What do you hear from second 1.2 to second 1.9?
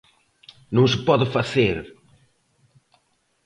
facer!